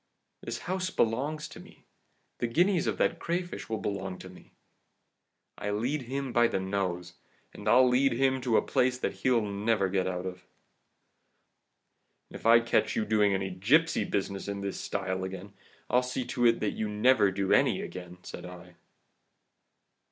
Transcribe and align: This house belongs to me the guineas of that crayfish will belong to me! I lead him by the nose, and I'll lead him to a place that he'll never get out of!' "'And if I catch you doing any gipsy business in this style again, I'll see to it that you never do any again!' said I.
This 0.41 0.57
house 0.65 0.89
belongs 0.89 1.47
to 1.49 1.59
me 1.59 1.85
the 2.39 2.47
guineas 2.47 2.87
of 2.87 2.97
that 2.97 3.19
crayfish 3.19 3.69
will 3.69 3.77
belong 3.77 4.17
to 4.17 4.29
me! 4.29 4.51
I 5.59 5.69
lead 5.69 6.01
him 6.01 6.33
by 6.33 6.47
the 6.47 6.59
nose, 6.59 7.13
and 7.53 7.67
I'll 7.69 7.87
lead 7.87 8.13
him 8.13 8.41
to 8.41 8.57
a 8.57 8.63
place 8.63 8.97
that 8.97 9.13
he'll 9.21 9.43
never 9.45 9.89
get 9.89 10.07
out 10.07 10.25
of!' 10.25 10.37
"'And 12.31 12.35
if 12.39 12.47
I 12.47 12.61
catch 12.61 12.95
you 12.95 13.05
doing 13.05 13.35
any 13.35 13.51
gipsy 13.51 14.03
business 14.03 14.47
in 14.47 14.61
this 14.61 14.81
style 14.81 15.23
again, 15.23 15.53
I'll 15.87 16.01
see 16.01 16.25
to 16.33 16.47
it 16.47 16.61
that 16.61 16.71
you 16.71 16.89
never 16.89 17.29
do 17.29 17.53
any 17.53 17.81
again!' 17.83 18.17
said 18.23 18.43
I. 18.43 18.73